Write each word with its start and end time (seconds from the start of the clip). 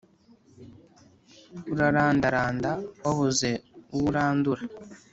urarandaranda 1.71 2.71
wabuze 3.03 3.49
uwurandura 3.93 4.63